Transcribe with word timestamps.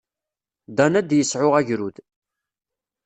Dan 0.77 0.97
ad 0.99 1.05
d-yesɛu 1.07 1.49
agrud. 1.59 1.97